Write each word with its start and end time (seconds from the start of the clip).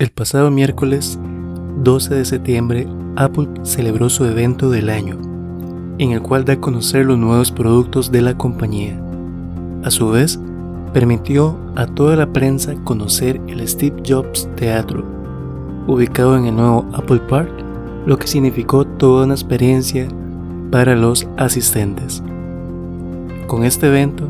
El 0.00 0.10
pasado 0.10 0.48
miércoles 0.52 1.18
12 1.82 2.14
de 2.14 2.24
septiembre, 2.24 2.86
Apple 3.16 3.48
celebró 3.64 4.08
su 4.08 4.24
evento 4.26 4.70
del 4.70 4.90
año, 4.90 5.18
en 5.98 6.12
el 6.12 6.22
cual 6.22 6.44
da 6.44 6.52
a 6.52 6.60
conocer 6.60 7.04
los 7.04 7.18
nuevos 7.18 7.50
productos 7.50 8.12
de 8.12 8.22
la 8.22 8.38
compañía. 8.38 8.96
A 9.82 9.90
su 9.90 10.10
vez, 10.10 10.38
permitió 10.92 11.58
a 11.74 11.86
toda 11.86 12.14
la 12.14 12.32
prensa 12.32 12.76
conocer 12.84 13.40
el 13.48 13.66
Steve 13.66 14.00
Jobs 14.06 14.48
Teatro, 14.54 15.04
ubicado 15.88 16.36
en 16.36 16.44
el 16.44 16.54
nuevo 16.54 16.88
Apple 16.92 17.22
Park, 17.28 17.50
lo 18.06 18.16
que 18.16 18.28
significó 18.28 18.84
toda 18.84 19.24
una 19.24 19.34
experiencia 19.34 20.06
para 20.70 20.94
los 20.94 21.26
asistentes. 21.38 22.22
Con 23.48 23.64
este 23.64 23.88
evento, 23.88 24.28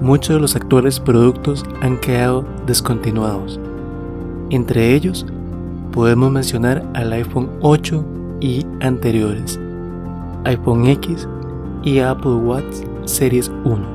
muchos 0.00 0.36
de 0.36 0.40
los 0.40 0.54
actuales 0.54 1.00
productos 1.00 1.64
han 1.80 1.98
quedado 1.98 2.44
descontinuados 2.64 3.58
entre 4.54 4.94
ellos, 4.94 5.26
podemos 5.92 6.30
mencionar 6.30 6.84
al 6.94 7.12
iPhone 7.12 7.50
8 7.60 8.04
y 8.40 8.66
anteriores, 8.80 9.60
iPhone 10.44 10.86
X 10.86 11.28
y 11.82 11.98
Apple 11.98 12.34
Watch 12.34 12.76
Series 13.04 13.50
1. 13.64 13.94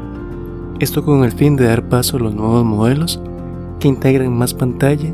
Esto 0.80 1.04
con 1.04 1.24
el 1.24 1.32
fin 1.32 1.56
de 1.56 1.66
dar 1.66 1.84
paso 1.84 2.18
a 2.18 2.20
los 2.20 2.34
nuevos 2.34 2.64
modelos 2.66 3.20
que 3.80 3.88
integran 3.88 4.38
más 4.38 4.54
pantalla 4.54 5.12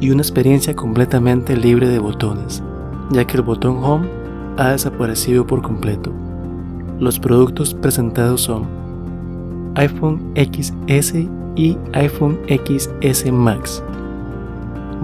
y 0.00 0.10
una 0.10 0.22
experiencia 0.22 0.74
completamente 0.74 1.56
libre 1.56 1.88
de 1.88 1.98
botones, 1.98 2.62
ya 3.10 3.26
que 3.26 3.36
el 3.36 3.42
botón 3.42 3.82
Home 3.82 4.08
ha 4.56 4.70
desaparecido 4.70 5.46
por 5.46 5.62
completo. 5.62 6.12
Los 6.98 7.18
productos 7.18 7.74
presentados 7.74 8.42
son 8.42 8.66
iPhone 9.74 10.32
XS 10.34 11.14
y 11.56 11.76
iPhone 11.92 12.38
XS 12.48 13.32
Max 13.32 13.82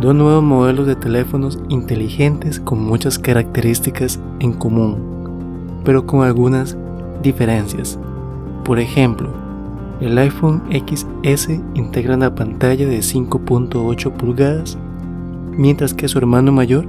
dos 0.00 0.14
nuevos 0.14 0.42
modelos 0.42 0.86
de 0.86 0.94
teléfonos 0.94 1.58
inteligentes 1.69 2.61
con 2.61 2.83
muchas 2.83 3.19
características 3.19 4.20
en 4.41 4.53
común, 4.53 5.80
pero 5.84 6.06
con 6.06 6.22
algunas 6.22 6.77
diferencias. 7.22 7.98
Por 8.64 8.78
ejemplo, 8.78 9.30
el 10.00 10.19
iPhone 10.19 10.62
XS 10.70 11.48
integra 11.75 12.16
una 12.16 12.34
pantalla 12.34 12.86
de 12.86 12.98
5.8 12.98 14.12
pulgadas, 14.12 14.77
mientras 15.53 15.94
que 15.94 16.08
su 16.08 16.19
hermano 16.19 16.53
mayor, 16.53 16.84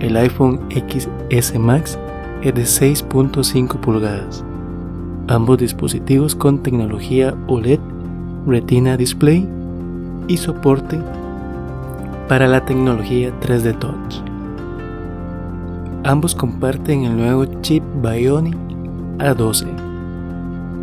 el 0.00 0.16
iPhone 0.16 0.60
XS 0.70 1.58
Max, 1.58 1.98
es 2.42 2.54
de 2.54 2.62
6.5 2.62 3.78
pulgadas. 3.80 4.42
Ambos 5.26 5.58
dispositivos 5.58 6.34
con 6.34 6.62
tecnología 6.62 7.34
OLED, 7.48 7.80
Retina 8.46 8.96
Display 8.96 9.46
y 10.28 10.38
soporte 10.38 10.98
para 12.28 12.46
la 12.46 12.64
tecnología 12.64 13.32
3D 13.40 13.78
Touch. 13.78 14.22
Ambos 16.04 16.34
comparten 16.34 17.04
el 17.04 17.16
nuevo 17.16 17.46
chip 17.62 17.82
Bionic 18.02 18.54
A12 19.18 19.66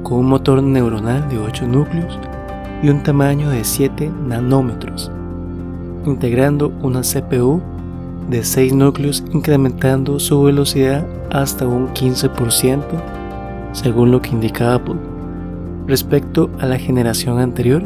con 0.01 0.19
un 0.19 0.25
motor 0.25 0.61
neuronal 0.61 1.29
de 1.29 1.37
8 1.37 1.67
núcleos 1.67 2.19
y 2.81 2.89
un 2.89 3.03
tamaño 3.03 3.49
de 3.49 3.63
7 3.63 4.11
nanómetros, 4.27 5.11
integrando 6.05 6.69
una 6.81 7.01
CPU 7.01 7.61
de 8.29 8.43
6 8.43 8.73
núcleos 8.73 9.23
incrementando 9.31 10.19
su 10.19 10.41
velocidad 10.43 11.05
hasta 11.31 11.67
un 11.67 11.89
15% 11.89 12.81
según 13.71 14.11
lo 14.11 14.21
que 14.21 14.31
indica 14.31 14.73
Apple 14.73 14.95
respecto 15.85 16.49
a 16.59 16.65
la 16.65 16.79
generación 16.79 17.39
anterior 17.39 17.83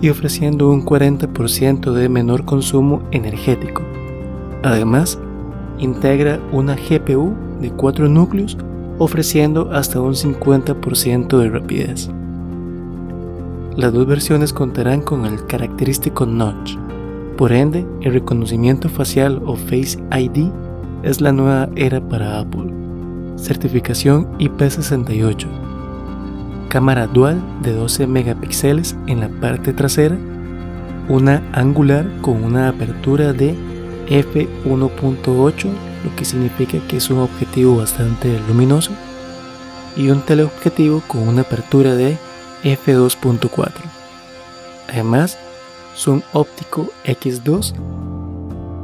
y 0.00 0.08
ofreciendo 0.08 0.70
un 0.70 0.84
40% 0.84 1.92
de 1.92 2.08
menor 2.08 2.44
consumo 2.44 3.02
energético. 3.10 3.82
Además, 4.62 5.18
integra 5.78 6.40
una 6.52 6.76
GPU 6.76 7.34
de 7.60 7.70
4 7.70 8.08
núcleos 8.08 8.56
ofreciendo 8.98 9.70
hasta 9.72 10.00
un 10.00 10.14
50% 10.14 11.38
de 11.38 11.48
rapidez. 11.48 12.10
Las 13.76 13.92
dos 13.92 14.06
versiones 14.06 14.52
contarán 14.52 15.00
con 15.00 15.24
el 15.24 15.46
característico 15.46 16.26
notch. 16.26 16.76
Por 17.36 17.52
ende, 17.52 17.86
el 18.02 18.12
reconocimiento 18.12 18.88
facial 18.90 19.40
o 19.46 19.56
Face 19.56 19.98
ID 20.12 20.50
es 21.02 21.20
la 21.22 21.32
nueva 21.32 21.70
era 21.76 22.00
para 22.06 22.40
Apple. 22.40 22.70
Certificación 23.36 24.26
IP68 24.38 25.69
cámara 26.70 27.08
dual 27.08 27.42
de 27.62 27.74
12 27.74 28.06
megapíxeles 28.06 28.96
en 29.08 29.20
la 29.20 29.28
parte 29.28 29.74
trasera, 29.74 30.16
una 31.08 31.42
angular 31.52 32.06
con 32.22 32.42
una 32.44 32.68
apertura 32.68 33.32
de 33.32 33.56
f1.8, 34.08 35.64
lo 36.04 36.16
que 36.16 36.24
significa 36.24 36.78
que 36.88 36.96
es 36.96 37.10
un 37.10 37.18
objetivo 37.18 37.76
bastante 37.76 38.40
luminoso, 38.48 38.92
y 39.96 40.08
un 40.08 40.22
teleobjetivo 40.22 41.02
con 41.08 41.28
una 41.28 41.42
apertura 41.42 41.96
de 41.96 42.16
f2.4. 42.62 43.72
Además, 44.88 45.36
zoom 45.96 46.22
óptico 46.32 46.88
x2 47.04 47.74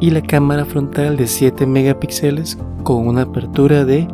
y 0.00 0.10
la 0.10 0.22
cámara 0.22 0.64
frontal 0.64 1.16
de 1.16 1.28
7 1.28 1.66
megapíxeles 1.66 2.58
con 2.82 3.06
una 3.06 3.22
apertura 3.22 3.84
de 3.84 4.08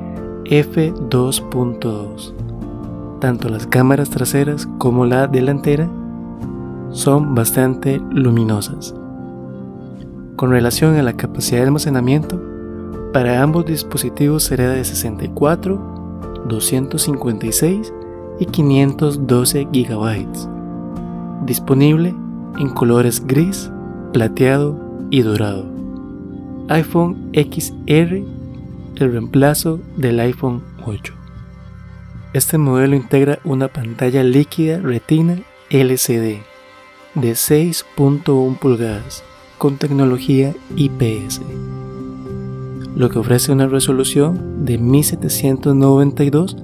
f2.2 0.45 2.52
tanto 3.23 3.49
las 3.49 3.69
cámaras 3.69 4.11
traseras 4.11 4.67
como 4.79 5.07
la 5.07 5.29
delantera 5.29 5.89
son 6.91 7.37
bastante 7.37 8.03
luminosas. 8.11 8.97
Con 10.35 10.51
relación 10.51 10.97
a 10.97 11.05
la 11.05 11.13
capacidad 11.13 11.61
de 11.61 11.67
almacenamiento, 11.67 12.43
para 13.13 13.41
ambos 13.41 13.65
dispositivos 13.67 14.43
será 14.43 14.71
de 14.71 14.85
64, 14.85 16.43
256 16.49 17.95
y 18.41 18.47
512 18.47 19.69
GB, 19.73 20.27
disponible 21.47 22.13
en 22.59 22.71
colores 22.71 23.25
gris, 23.25 23.71
plateado 24.13 24.77
y 25.11 25.23
dorado. 25.23 25.65
iPhone 26.67 27.31
XR, 27.35 28.25
el 28.97 29.13
reemplazo 29.13 29.79
del 29.97 30.19
iPhone 30.19 30.61
8. 30.85 31.22
Este 32.35 32.57
modelo 32.57 32.97
integra 32.97 33.41
una 33.45 33.69
pantalla 33.69 34.25
líquida 34.25 34.79
Retina 34.79 35.39
LCD 35.69 36.39
de 37.15 37.33
6.1 37.33 38.59
pulgadas 38.59 39.23
con 39.59 39.77
tecnología 39.77 40.55
IPS, 40.75 41.43
lo 42.97 43.11
que 43.11 43.19
ofrece 43.19 43.53
una 43.53 43.67
resolución 43.67 44.65
de 44.65 44.79
1792 44.79 46.57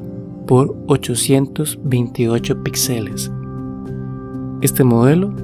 por 0.47 0.75
828 0.87 2.63
píxeles. 2.63 3.31
Este 4.63 4.85
modelo 4.85 5.35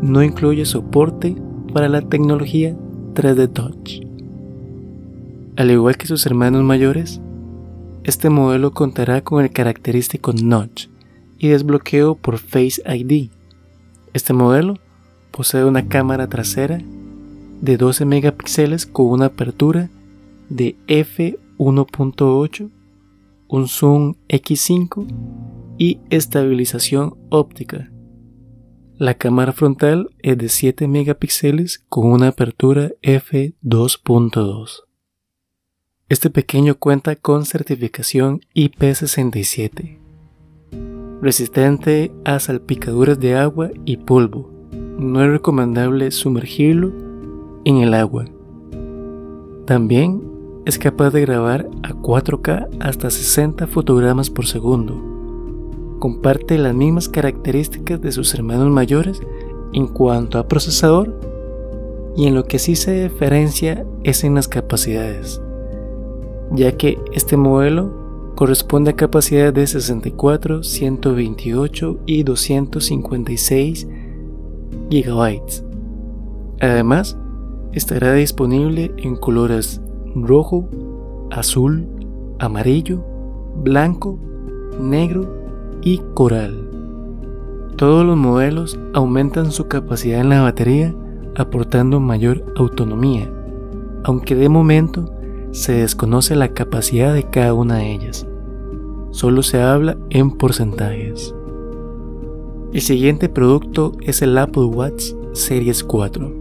no 0.00 0.22
incluye 0.22 0.64
soporte 0.64 1.36
para 1.74 1.90
la 1.90 2.00
tecnología 2.00 2.74
3D 3.12 3.52
Touch. 3.52 4.00
Al 5.56 5.70
igual 5.70 5.98
que 5.98 6.06
sus 6.06 6.24
hermanos 6.24 6.62
mayores, 6.62 7.20
este 8.04 8.28
modelo 8.28 8.72
contará 8.72 9.22
con 9.22 9.42
el 9.42 9.50
característico 9.50 10.32
notch 10.32 10.88
y 11.38 11.48
desbloqueo 11.48 12.14
por 12.14 12.38
Face 12.38 12.82
ID. 12.86 13.30
Este 14.12 14.32
modelo 14.34 14.78
posee 15.30 15.64
una 15.64 15.88
cámara 15.88 16.28
trasera 16.28 16.80
de 17.60 17.76
12 17.78 18.04
megapíxeles 18.04 18.84
con 18.86 19.06
una 19.06 19.26
apertura 19.26 19.90
de 20.50 20.76
f1.8, 20.86 22.70
un 23.48 23.68
zoom 23.68 24.14
x5 24.28 25.06
y 25.78 26.00
estabilización 26.10 27.16
óptica. 27.30 27.90
La 28.98 29.14
cámara 29.14 29.52
frontal 29.52 30.10
es 30.20 30.38
de 30.38 30.48
7 30.48 30.86
megapíxeles 30.88 31.84
con 31.88 32.12
una 32.12 32.28
apertura 32.28 32.92
f2.2. 33.02 34.83
Este 36.10 36.28
pequeño 36.28 36.74
cuenta 36.74 37.16
con 37.16 37.46
certificación 37.46 38.42
IP67, 38.54 40.00
resistente 41.22 42.12
a 42.26 42.38
salpicaduras 42.40 43.18
de 43.18 43.36
agua 43.36 43.70
y 43.86 43.96
polvo. 43.96 44.50
No 44.98 45.24
es 45.24 45.30
recomendable 45.30 46.10
sumergirlo 46.10 46.92
en 47.64 47.78
el 47.78 47.94
agua. 47.94 48.26
También 49.64 50.22
es 50.66 50.78
capaz 50.78 51.08
de 51.08 51.22
grabar 51.22 51.70
a 51.82 51.94
4K 51.94 52.68
hasta 52.80 53.08
60 53.08 53.66
fotogramas 53.66 54.28
por 54.28 54.44
segundo. 54.44 55.02
Comparte 56.00 56.58
las 56.58 56.74
mismas 56.74 57.08
características 57.08 57.98
de 58.02 58.12
sus 58.12 58.34
hermanos 58.34 58.70
mayores 58.70 59.22
en 59.72 59.86
cuanto 59.86 60.38
a 60.38 60.48
procesador 60.48 61.18
y 62.14 62.26
en 62.26 62.34
lo 62.34 62.44
que 62.44 62.58
sí 62.58 62.76
se 62.76 63.04
diferencia 63.04 63.86
es 64.02 64.22
en 64.22 64.34
las 64.34 64.48
capacidades 64.48 65.40
ya 66.52 66.72
que 66.72 66.98
este 67.12 67.36
modelo 67.36 68.32
corresponde 68.34 68.90
a 68.90 68.96
capacidad 68.96 69.52
de 69.52 69.66
64, 69.66 70.62
128 70.62 71.98
y 72.06 72.22
256 72.22 73.88
GB. 74.90 75.40
Además, 76.60 77.16
estará 77.72 78.12
disponible 78.14 78.92
en 78.98 79.16
colores 79.16 79.80
rojo, 80.14 80.68
azul, 81.30 81.86
amarillo, 82.38 83.04
blanco, 83.62 84.18
negro 84.80 85.28
y 85.82 85.98
coral. 86.14 86.68
Todos 87.76 88.04
los 88.06 88.16
modelos 88.16 88.78
aumentan 88.92 89.50
su 89.50 89.66
capacidad 89.66 90.20
en 90.20 90.28
la 90.28 90.42
batería 90.42 90.94
aportando 91.36 91.98
mayor 91.98 92.44
autonomía, 92.56 93.28
aunque 94.04 94.34
de 94.34 94.48
momento 94.48 95.13
se 95.54 95.72
desconoce 95.72 96.34
la 96.34 96.48
capacidad 96.48 97.14
de 97.14 97.30
cada 97.30 97.54
una 97.54 97.76
de 97.76 97.92
ellas. 97.92 98.26
Solo 99.12 99.44
se 99.44 99.62
habla 99.62 99.96
en 100.10 100.32
porcentajes. 100.32 101.32
El 102.72 102.80
siguiente 102.80 103.28
producto 103.28 103.92
es 104.00 104.20
el 104.20 104.36
Apple 104.36 104.64
Watch 104.64 105.12
Series 105.32 105.84
4. 105.84 106.34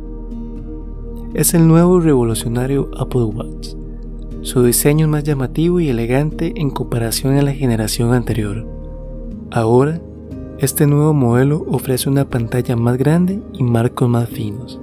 Es 1.36 1.54
el 1.54 1.68
nuevo 1.68 2.00
revolucionario 2.00 2.90
Apple 2.98 3.26
Watch. 3.26 3.76
Su 4.42 4.64
diseño 4.64 5.06
es 5.06 5.12
más 5.12 5.24
llamativo 5.24 5.80
y 5.80 5.90
elegante 5.90 6.52
en 6.56 6.72
comparación 6.72 7.38
a 7.38 7.44
la 7.44 7.54
generación 7.54 8.16
anterior. 8.16 8.66
Ahora 9.52 10.02
este 10.58 10.88
nuevo 10.88 11.14
modelo 11.14 11.64
ofrece 11.68 12.10
una 12.10 12.28
pantalla 12.28 12.76
más 12.76 12.98
grande 12.98 13.44
y 13.54 13.62
marcos 13.62 14.10
más 14.10 14.28
finos. 14.28 14.80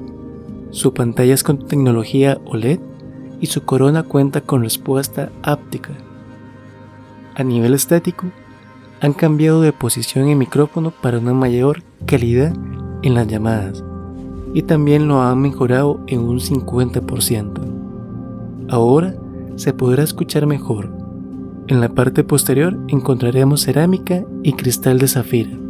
Su 0.71 0.95
pantalla 0.95 1.35
es 1.35 1.43
con 1.43 1.67
tecnología 1.67 2.41
OLED 2.47 2.79
y 3.41 3.47
su 3.47 3.63
corona 3.63 4.03
cuenta 4.03 4.41
con 4.41 4.63
respuesta 4.63 5.31
áptica. 5.43 5.91
A 7.35 7.43
nivel 7.43 7.75
estético, 7.75 8.27
han 9.01 9.13
cambiado 9.13 9.63
de 9.63 9.73
posición 9.73 10.29
el 10.29 10.37
micrófono 10.37 10.91
para 10.91 11.19
una 11.19 11.33
mayor 11.33 11.83
calidad 12.07 12.53
en 13.03 13.15
las 13.15 13.27
llamadas 13.27 13.83
y 14.53 14.63
también 14.63 15.09
lo 15.09 15.23
han 15.23 15.41
mejorado 15.41 16.01
en 16.07 16.21
un 16.21 16.39
50%. 16.39 17.61
Ahora 18.69 19.15
se 19.57 19.73
podrá 19.73 20.03
escuchar 20.03 20.47
mejor. 20.47 20.91
En 21.69 21.81
la 21.81 21.89
parte 21.89 22.25
posterior 22.25 22.79
encontraremos 22.89 23.63
cerámica 23.63 24.25
y 24.43 24.53
cristal 24.53 24.99
de 24.99 25.09
zafira 25.09 25.61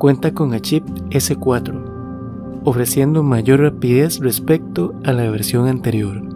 cuenta 0.00 0.32
con 0.32 0.54
el 0.54 0.62
chip 0.62 0.82
S4, 1.10 2.62
ofreciendo 2.64 3.22
mayor 3.22 3.60
rapidez 3.60 4.18
respecto 4.18 4.94
a 5.04 5.12
la 5.12 5.30
versión 5.30 5.68
anterior. 5.68 6.29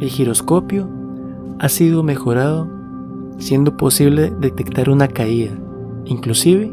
El 0.00 0.08
giroscopio 0.08 0.88
ha 1.60 1.68
sido 1.68 2.02
mejorado, 2.02 2.68
siendo 3.38 3.76
posible 3.76 4.32
detectar 4.40 4.90
una 4.90 5.08
caída, 5.08 5.52
inclusive 6.04 6.72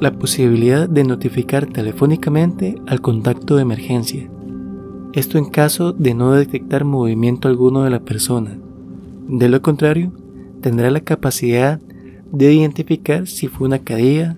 la 0.00 0.12
posibilidad 0.12 0.88
de 0.88 1.04
notificar 1.04 1.66
telefónicamente 1.66 2.76
al 2.86 3.00
contacto 3.00 3.56
de 3.56 3.62
emergencia. 3.62 4.30
Esto 5.12 5.38
en 5.38 5.46
caso 5.46 5.92
de 5.92 6.14
no 6.14 6.32
detectar 6.32 6.84
movimiento 6.84 7.48
alguno 7.48 7.82
de 7.82 7.90
la 7.90 8.00
persona. 8.00 8.58
De 9.28 9.48
lo 9.48 9.62
contrario, 9.62 10.12
tendrá 10.60 10.90
la 10.90 11.00
capacidad 11.00 11.80
de 12.32 12.52
identificar 12.52 13.26
si 13.26 13.48
fue 13.48 13.66
una 13.66 13.78
caída, 13.78 14.36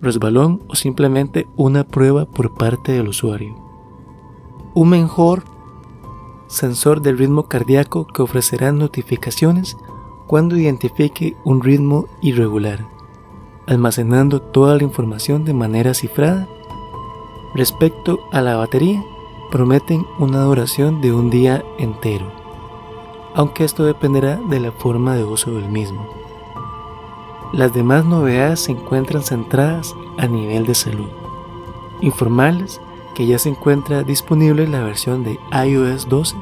resbalón 0.00 0.62
o 0.68 0.74
simplemente 0.74 1.46
una 1.56 1.84
prueba 1.84 2.26
por 2.26 2.54
parte 2.54 2.92
del 2.92 3.08
usuario. 3.08 3.54
Un 4.74 4.90
mejor 4.90 5.55
sensor 6.46 7.00
del 7.02 7.18
ritmo 7.18 7.44
cardíaco 7.44 8.06
que 8.06 8.22
ofrecerá 8.22 8.72
notificaciones 8.72 9.76
cuando 10.26 10.56
identifique 10.56 11.36
un 11.44 11.62
ritmo 11.62 12.06
irregular, 12.20 12.86
almacenando 13.66 14.42
toda 14.42 14.76
la 14.76 14.82
información 14.82 15.44
de 15.44 15.54
manera 15.54 15.94
cifrada. 15.94 16.48
Respecto 17.54 18.20
a 18.32 18.40
la 18.42 18.56
batería, 18.56 19.02
prometen 19.50 20.04
una 20.18 20.40
duración 20.40 21.00
de 21.00 21.12
un 21.12 21.30
día 21.30 21.64
entero, 21.78 22.30
aunque 23.34 23.64
esto 23.64 23.84
dependerá 23.84 24.36
de 24.48 24.60
la 24.60 24.72
forma 24.72 25.16
de 25.16 25.24
uso 25.24 25.52
del 25.52 25.68
mismo. 25.68 26.06
Las 27.52 27.72
demás 27.72 28.04
novedades 28.04 28.60
se 28.60 28.72
encuentran 28.72 29.22
centradas 29.22 29.94
a 30.18 30.26
nivel 30.26 30.66
de 30.66 30.74
salud. 30.74 31.08
Informarles 32.00 32.80
que 33.16 33.26
ya 33.26 33.38
se 33.38 33.48
encuentra 33.48 34.02
disponible 34.02 34.68
la 34.68 34.84
versión 34.84 35.24
de 35.24 35.40
iOS 35.50 36.06
12, 36.10 36.36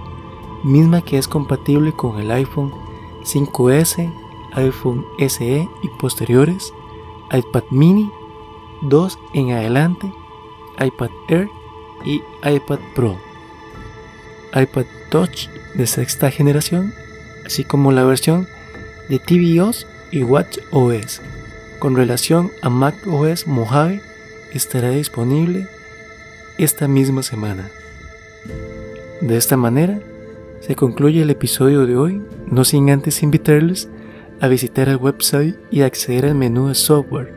misma 0.64 1.02
que 1.02 1.18
es 1.18 1.28
compatible 1.28 1.92
con 1.92 2.18
el 2.18 2.32
iPhone 2.32 2.74
5S, 3.22 4.12
iPhone 4.54 5.06
SE 5.28 5.68
y 5.82 5.88
posteriores, 6.00 6.74
iPad 7.32 7.62
mini 7.70 8.10
2 8.82 9.18
en 9.34 9.52
adelante, 9.52 10.12
iPad 10.84 11.10
Air 11.28 11.48
y 12.04 12.24
iPad 12.42 12.80
Pro, 12.96 13.18
iPad 14.52 14.86
Touch 15.10 15.46
de 15.74 15.86
sexta 15.86 16.32
generación, 16.32 16.92
así 17.46 17.62
como 17.62 17.92
la 17.92 18.02
versión 18.02 18.48
de 19.08 19.20
tvOS 19.20 19.86
y 20.10 20.24
WatchOS. 20.24 21.22
Con 21.78 21.94
relación 21.94 22.50
a 22.62 22.68
macOS 22.68 23.46
Mojave, 23.46 24.02
estará 24.52 24.90
disponible 24.90 25.68
esta 26.58 26.88
misma 26.88 27.22
semana. 27.22 27.70
De 29.20 29.36
esta 29.36 29.56
manera, 29.56 30.00
se 30.60 30.74
concluye 30.76 31.22
el 31.22 31.30
episodio 31.30 31.86
de 31.86 31.96
hoy, 31.96 32.22
no 32.46 32.64
sin 32.64 32.90
antes 32.90 33.22
invitarles 33.22 33.88
a 34.40 34.48
visitar 34.48 34.88
el 34.88 34.96
website 34.96 35.56
y 35.70 35.82
acceder 35.82 36.26
al 36.26 36.34
menú 36.34 36.68
de 36.68 36.74
software, 36.74 37.34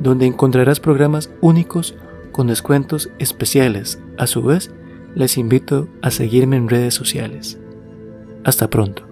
donde 0.00 0.26
encontrarás 0.26 0.80
programas 0.80 1.30
únicos 1.40 1.94
con 2.32 2.48
descuentos 2.48 3.10
especiales. 3.18 3.98
A 4.18 4.26
su 4.26 4.42
vez, 4.42 4.70
les 5.14 5.38
invito 5.38 5.88
a 6.02 6.10
seguirme 6.10 6.56
en 6.56 6.68
redes 6.68 6.94
sociales. 6.94 7.58
Hasta 8.44 8.68
pronto. 8.68 9.05